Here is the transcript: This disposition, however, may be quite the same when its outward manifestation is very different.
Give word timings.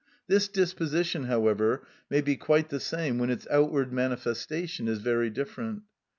This 0.25 0.47
disposition, 0.47 1.25
however, 1.25 1.85
may 2.09 2.21
be 2.21 2.35
quite 2.35 2.69
the 2.69 2.79
same 2.79 3.19
when 3.19 3.29
its 3.29 3.45
outward 3.51 3.93
manifestation 3.93 4.87
is 4.87 4.97
very 4.97 5.29
different. 5.29 5.83